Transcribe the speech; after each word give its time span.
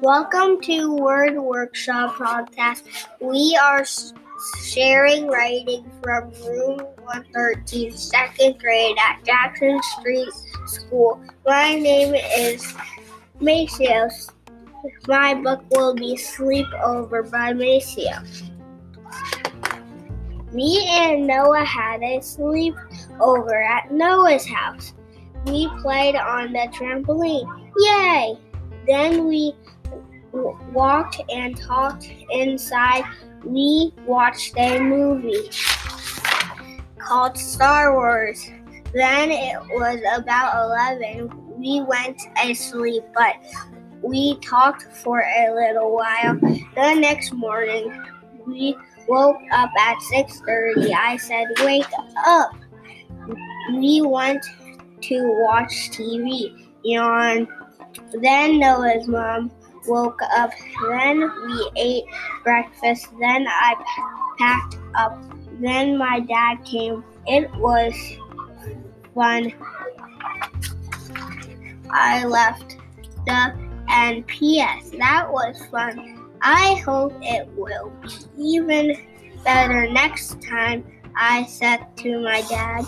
Welcome 0.00 0.60
to 0.60 0.94
Word 0.94 1.36
Workshop 1.36 2.14
podcast. 2.14 2.84
We 3.20 3.58
are 3.60 3.84
sharing 4.62 5.26
writing 5.26 5.84
from 6.00 6.30
room 6.46 6.78
113, 7.02 7.90
second 7.90 8.60
grade 8.60 8.96
at 9.04 9.24
Jackson 9.24 9.80
Street 9.98 10.30
School. 10.68 11.20
My 11.44 11.74
name 11.74 12.14
is 12.14 12.72
Maceo. 13.40 14.08
My 15.08 15.34
book 15.34 15.64
will 15.72 15.96
be 15.96 16.14
Sleepover 16.14 17.28
by 17.32 17.52
Maceo. 17.52 18.22
Me 20.52 20.84
and 20.88 21.26
Noah 21.26 21.64
had 21.64 22.02
a 22.02 22.18
sleepover 22.18 23.64
at 23.64 23.92
Noah's 23.92 24.46
house. 24.46 24.94
We 25.46 25.70
played 25.80 26.16
on 26.16 26.52
the 26.52 26.68
trampoline. 26.72 27.70
Yay! 27.78 28.36
Then 28.86 29.26
we 29.26 29.54
walked 30.32 31.20
and 31.32 31.56
talked 31.56 32.12
inside. 32.30 33.04
We 33.44 33.92
watched 34.06 34.54
a 34.58 34.80
movie 34.80 35.50
called 36.98 37.38
Star 37.38 37.94
Wars. 37.94 38.50
Then 38.92 39.30
it 39.30 39.58
was 39.70 40.00
about 40.16 40.64
11. 41.00 41.30
We 41.58 41.82
went 41.82 42.20
asleep, 42.42 43.04
but 43.14 43.36
we 44.02 44.36
talked 44.40 44.82
for 44.82 45.20
a 45.20 45.54
little 45.54 45.94
while. 45.94 46.34
The 46.74 46.94
next 46.94 47.32
morning, 47.32 47.92
we 48.46 48.76
woke 49.08 49.40
up 49.52 49.70
at 49.78 50.00
6:30. 50.02 50.92
I 50.92 51.16
said, 51.16 51.46
"Wake 51.64 51.92
up." 52.26 52.52
We 53.72 54.02
went 54.02 54.44
to 55.02 55.42
watch 55.42 55.90
TV. 55.92 56.68
Yawn. 56.82 57.46
Then 58.12 58.58
Noah's 58.58 59.06
mom 59.08 59.50
woke 59.86 60.20
up. 60.34 60.50
Then 60.88 61.20
we 61.46 61.70
ate 61.76 62.04
breakfast. 62.44 63.08
Then 63.20 63.46
I 63.48 63.74
packed 64.38 64.78
up. 64.94 65.18
Then 65.60 65.98
my 65.98 66.20
dad 66.20 66.64
came. 66.64 67.04
It 67.26 67.50
was 67.56 67.94
fun. 69.14 69.52
I 71.92 72.24
left 72.24 72.76
the 73.26 73.52
and 73.88 74.26
P.S. 74.26 74.90
That 74.98 75.30
was 75.30 75.60
fun. 75.66 76.29
I 76.42 76.74
hope 76.86 77.12
it 77.20 77.48
will 77.56 77.92
be 78.02 78.10
even 78.36 78.96
better 79.44 79.90
next 79.90 80.40
time. 80.42 80.84
I 81.14 81.44
said 81.44 81.96
to 81.98 82.20
my 82.20 82.42
dad. 82.42 82.84